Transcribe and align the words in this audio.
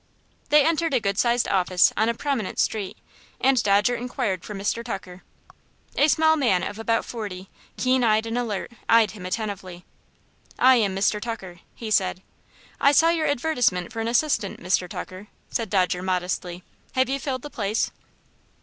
They 0.49 0.65
entered 0.65 0.95
a 0.95 0.99
good 0.99 1.19
sized 1.19 1.47
office 1.47 1.93
on 1.95 2.09
a 2.09 2.15
prominent 2.15 2.57
street, 2.57 2.97
and 3.39 3.61
Dodger 3.61 3.93
inquired 3.93 4.43
for 4.43 4.55
Mr. 4.55 4.83
Tucker. 4.83 5.21
A 5.95 6.07
small 6.07 6.35
man 6.35 6.63
of 6.63 6.79
about 6.79 7.05
forty, 7.05 7.51
keen 7.77 8.03
eyed 8.03 8.25
and 8.25 8.35
alert, 8.35 8.71
eyed 8.89 9.11
him 9.11 9.27
attentively. 9.27 9.85
"I 10.57 10.77
am 10.77 10.95
Mr. 10.95 11.21
Tucker," 11.21 11.59
he 11.75 11.91
said. 11.91 12.23
"I 12.79 12.93
saw 12.93 13.09
your 13.09 13.27
advertisement 13.27 13.93
for 13.93 13.99
an 13.99 14.07
assistant, 14.07 14.59
Mr. 14.59 14.89
Tucker," 14.89 15.27
said 15.51 15.69
Dodger, 15.69 16.01
modestly; 16.01 16.63
"have 16.93 17.07
you 17.07 17.19
filled 17.19 17.43
the 17.43 17.51
place?" 17.51 17.91